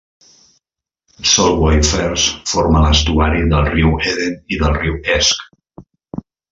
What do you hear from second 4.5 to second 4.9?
i del